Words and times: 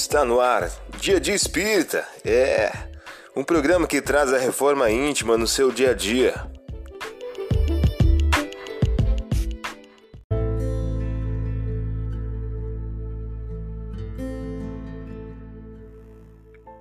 Está 0.00 0.24
no 0.24 0.40
ar, 0.40 0.70
Dia 1.00 1.18
de 1.18 1.32
Espírita. 1.32 2.06
É 2.24 2.70
um 3.34 3.42
programa 3.42 3.84
que 3.84 4.00
traz 4.00 4.32
a 4.32 4.38
reforma 4.38 4.88
íntima 4.88 5.36
no 5.36 5.44
seu 5.44 5.72
dia 5.72 5.90
a 5.90 5.92
dia. 5.92 6.34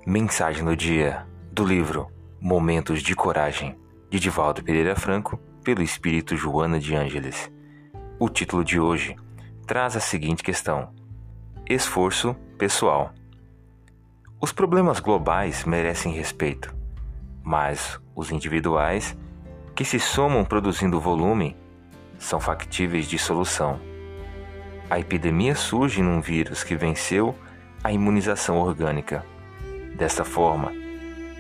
Mensagem 0.06 0.64
do 0.64 0.76
dia 0.76 1.26
do 1.52 1.66
livro 1.66 2.08
Momentos 2.40 3.02
de 3.02 3.16
Coragem, 3.16 3.76
de 4.12 4.20
Divaldo 4.20 4.64
Pereira 4.64 4.96
Franco, 4.96 5.40
pelo 5.64 5.82
Espírito 5.82 6.38
Joana 6.38 6.80
de 6.80 6.96
Ângeles. 6.96 7.52
O 8.20 8.30
título 8.30 8.64
de 8.64 8.80
hoje 8.80 9.16
traz 9.66 9.96
a 9.96 10.00
seguinte 10.00 10.44
questão: 10.44 10.94
Esforço 11.70 12.34
pessoal. 12.58 13.14
Os 14.40 14.54
problemas 14.54 15.02
globais 15.02 15.66
merecem 15.66 16.14
respeito, 16.14 16.74
mas 17.44 18.00
os 18.16 18.32
individuais, 18.32 19.18
que 19.76 19.84
se 19.84 20.00
somam 20.00 20.46
produzindo 20.46 20.98
volume, 20.98 21.58
são 22.18 22.40
factíveis 22.40 23.06
de 23.06 23.20
solução. 23.20 23.82
A 24.90 24.98
epidemia 24.98 25.56
surge 25.56 26.02
num 26.02 26.22
vírus 26.22 26.64
que 26.64 26.74
venceu 26.74 27.36
a 27.84 27.92
imunização 27.92 28.60
orgânica. 28.60 29.26
Desta 29.98 30.24
forma, 30.24 30.72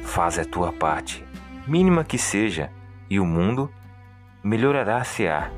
faz 0.04 0.38
a 0.38 0.44
tua 0.44 0.74
parte, 0.74 1.24
mínima 1.66 2.04
que 2.04 2.18
seja, 2.18 2.70
e 3.10 3.18
o 3.18 3.26
mundo 3.26 3.72
melhorará-se-á. 4.44 5.50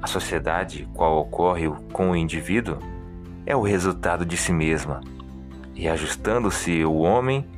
A 0.00 0.06
sociedade, 0.06 0.88
qual 0.94 1.18
ocorre 1.18 1.68
com 1.92 2.12
o 2.12 2.16
indivíduo, 2.16 2.78
é 3.46 3.54
o 3.54 3.62
resultado 3.62 4.26
de 4.26 4.36
si 4.36 4.52
mesma, 4.52 5.00
e 5.74 5.88
ajustando-se 5.88 6.84
o 6.84 6.96
homem, 6.96 7.48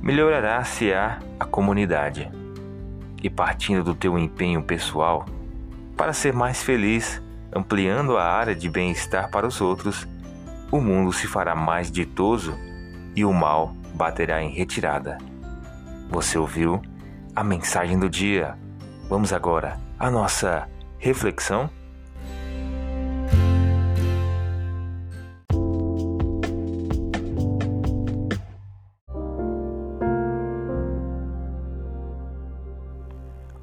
melhorará-se-á 0.00 1.18
a 1.38 1.44
comunidade. 1.44 2.30
E 3.22 3.28
partindo 3.28 3.82
do 3.82 3.94
teu 3.94 4.16
empenho 4.16 4.62
pessoal, 4.62 5.26
para 5.96 6.12
ser 6.12 6.32
mais 6.32 6.62
feliz, 6.62 7.20
ampliando 7.52 8.16
a 8.16 8.24
área 8.24 8.54
de 8.54 8.68
bem-estar 8.70 9.30
para 9.30 9.46
os 9.46 9.60
outros, 9.60 10.06
o 10.70 10.80
mundo 10.80 11.12
se 11.12 11.26
fará 11.26 11.54
mais 11.54 11.90
ditoso 11.90 12.56
e 13.16 13.24
o 13.24 13.32
mal 13.32 13.74
baterá 13.94 14.40
em 14.40 14.50
retirada. 14.50 15.18
Você 16.08 16.38
ouviu 16.38 16.80
a 17.34 17.42
mensagem 17.42 17.98
do 17.98 18.08
dia? 18.08 18.56
Vamos 19.08 19.32
agora 19.32 19.78
à 19.98 20.10
nossa 20.10 20.68
reflexão? 20.98 21.68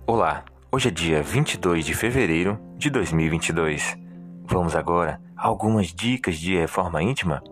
Olá, 0.10 0.46
hoje 0.72 0.88
é 0.88 0.92
dia 0.92 1.22
22 1.22 1.84
de 1.84 1.94
fevereiro 1.94 2.58
de 2.78 2.90
2022. 2.90 3.98
Vamos 4.46 4.74
agora 4.74 5.20
a 5.36 5.46
algumas 5.46 5.88
dicas 5.88 6.38
de 6.38 6.56
reforma 6.56 7.04
íntima? 7.04 7.44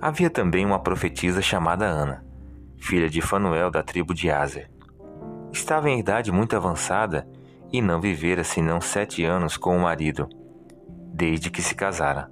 Havia 0.00 0.30
também 0.30 0.64
uma 0.64 0.78
profetisa 0.78 1.42
chamada 1.42 1.84
Ana, 1.84 2.24
filha 2.78 3.10
de 3.10 3.20
Fanuel 3.20 3.70
da 3.70 3.82
tribo 3.82 4.14
de 4.14 4.30
Azer. 4.30 4.70
Estava 5.52 5.90
em 5.90 6.00
idade 6.00 6.32
muito 6.32 6.56
avançada 6.56 7.28
e 7.70 7.82
não 7.82 8.00
vivera 8.00 8.42
senão 8.42 8.80
sete 8.80 9.22
anos 9.22 9.58
com 9.58 9.76
o 9.76 9.82
marido, 9.82 10.30
desde 11.12 11.50
que 11.50 11.60
se 11.60 11.74
casara. 11.74 12.30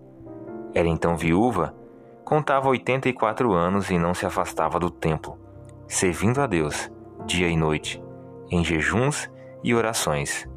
Era 0.75 0.89
então 0.89 1.15
viúva, 1.15 1.75
contava 2.25 2.71
84 2.71 3.53
anos 3.53 3.91
e 3.91 3.99
não 3.99 4.15
se 4.15 4.25
afastava 4.25 4.81
do 4.81 4.91
templo, 4.91 5.39
servindo 5.87 6.41
a 6.41 6.47
Deus, 6.47 6.91
dia 7.27 7.51
e 7.51 7.57
noite 7.57 8.03
em 8.51 8.65
jejuns 8.65 9.31
e 9.63 9.75
orações. 9.75 10.49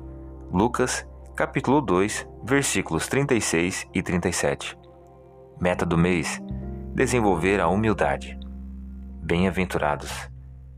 Lucas, 0.51 1.07
capítulo 1.35 1.81
2, 1.81 2.27
versículos 2.43 3.07
36 3.07 3.87
e 3.93 4.01
37. 4.01 4.77
Meta 5.59 5.85
do 5.85 5.97
mês: 5.97 6.41
desenvolver 6.93 7.59
a 7.59 7.67
humildade. 7.67 8.37
Bem-aventurados, 9.23 10.29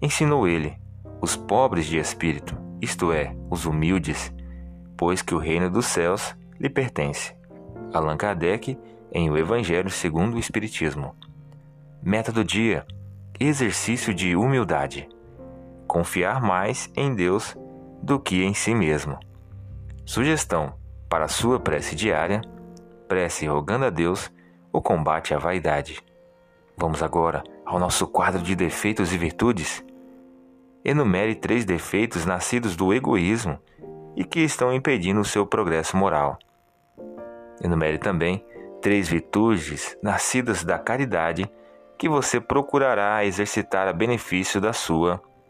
ensinou 0.02 0.48
ele, 0.48 0.76
os 1.22 1.36
pobres 1.36 1.86
de 1.86 1.98
espírito, 1.98 2.58
isto 2.82 3.12
é, 3.12 3.36
os 3.50 3.66
humildes, 3.66 4.34
pois 4.98 5.22
que 5.22 5.36
o 5.36 5.40
reino 5.40 5.70
dos 5.70 5.86
céus 5.86 6.36
lhe 6.60 6.70
pertence. 6.70 7.36
Allan 7.94 8.18
Kardec, 8.18 8.78
em 9.12 9.30
O 9.30 9.38
Evangelho 9.38 9.90
segundo 9.90 10.36
o 10.36 10.40
Espiritismo. 10.40 11.16
Meta 12.02 12.32
do 12.32 12.44
dia: 12.44 12.86
exercício 13.40 14.14
de 14.14 14.36
humildade 14.36 15.08
confiar 15.90 16.40
mais 16.40 16.90
em 16.96 17.16
Deus 17.16 17.58
do 18.02 18.20
que 18.20 18.44
em 18.44 18.54
si 18.54 18.76
mesmo. 18.76 19.20
Sugestão 20.06 20.76
para 21.10 21.28
sua 21.28 21.60
prece 21.60 21.96
diária: 21.96 22.42
prece 23.08 23.48
rogando 23.48 23.86
a 23.86 23.90
Deus 23.90 24.32
o 24.72 24.82
combate 24.82 25.34
à 25.34 25.40
vaidade. 25.40 26.00
Vamos 26.78 27.02
agora 27.02 27.44
ao 27.66 27.80
nosso 27.80 28.08
quadro 28.08 28.42
de 28.42 28.56
defeitos 28.56 29.12
e 29.12 29.18
virtudes. 29.18 29.84
Enumere 30.86 31.36
três 31.36 31.66
defeitos 31.66 32.26
nascidos 32.26 32.76
do 32.76 32.94
egoísmo 32.94 33.60
e 34.16 34.24
que 34.24 34.40
estão 34.42 34.72
impedindo 34.72 35.20
o 35.20 35.26
seu 35.26 35.46
progresso 35.46 35.98
moral. 35.98 36.38
Enumere 37.62 37.98
também 37.98 38.46
três 38.82 39.10
virtudes 39.10 39.98
nascidas 40.02 40.64
da 40.64 40.78
caridade 40.80 41.52
que 41.98 42.08
você 42.08 42.40
procurará 42.40 43.26
exercitar 43.26 43.88
a 43.88 43.94
benefício 43.94 44.62
da 44.62 44.72
sua 44.72 45.22